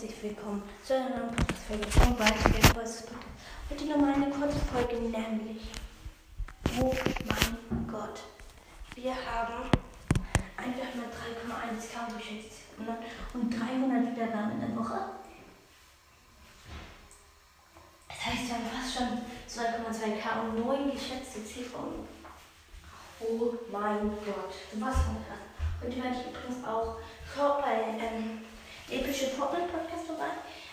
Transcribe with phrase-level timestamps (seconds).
[0.00, 3.08] herzlich willkommen zu einer neuen Podcast-Folge von Waldberg Podcast.
[3.68, 5.68] Heute nochmal eine kurze Folge, nämlich
[6.80, 6.94] Oh
[7.28, 8.20] mein Gott.
[8.94, 9.68] Wir haben
[10.56, 12.60] einfach mal 3,1k geschätzt
[13.34, 15.00] und 300 Wiedergaben in der Woche.
[18.08, 22.08] Das heißt, wir haben fast schon 2,2k und 9 geschätzte Zielgruppen.
[23.20, 24.54] Oh mein Gott.
[24.76, 25.50] Was von krass.
[25.82, 26.96] Heute werde ich übrigens auch
[27.60, 28.40] bei ähm,
[28.90, 30.30] epische Fortnite-Podcast vorbei.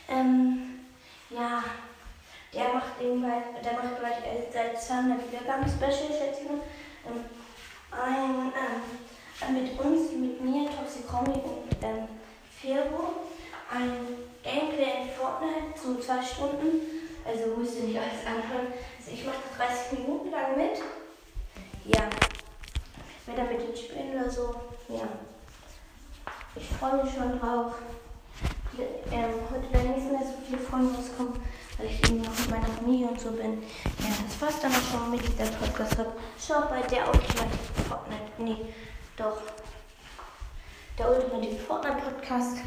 [0.09, 0.85] Ähm,
[1.29, 1.63] ja,
[2.53, 4.17] der macht irgendwann, der macht gleich
[4.51, 6.61] seit 200 Wiedergaben Special, schätze ich mal.
[7.05, 7.25] Ähm,
[7.91, 8.51] ein,
[9.47, 12.07] ähm, mit uns, mit mir, Toxicromi und ähm,
[12.61, 13.27] Ferro,
[13.71, 13.91] ein
[14.43, 16.81] Gameplay in Fortnite, so zwei Stunden.
[17.25, 18.73] Also musst du nicht alles anhören.
[18.97, 20.77] Also ich mache das 30 Minuten lang mit.
[21.85, 22.09] Ja.
[23.25, 24.55] Wer da mit den Spielen oder so,
[24.87, 25.07] ja.
[26.55, 27.73] Ich freue mich schon drauf
[28.79, 31.33] ähm, heute werden nicht mehr so viele Folgen rauskommen,
[31.77, 33.61] weil ich eben noch mit meiner Familie und so bin.
[33.99, 36.13] Ja, das war's dann auch schon mit dieser podcast -Hub.
[36.39, 38.57] Schaut bei der Ultimate Fortnite, nee,
[39.15, 39.41] doch.
[40.97, 42.57] Der Ultimate Fortnite Podcast,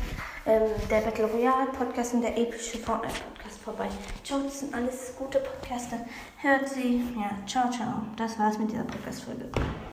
[0.47, 3.88] ähm, der Battle Royale Podcast und der epische Fortnite Podcast vorbei.
[4.22, 5.98] Ciao, das sind alles gute Podcaster.
[6.38, 7.03] Hört sie.
[7.16, 8.03] Ja, ciao, ciao.
[8.16, 9.50] Das war's mit dieser Podcast-Folge.